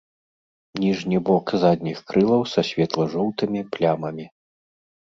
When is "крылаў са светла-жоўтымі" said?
2.09-3.61